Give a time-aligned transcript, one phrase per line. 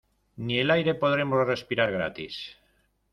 [0.45, 2.39] Ni el aire podremos respirar gratis.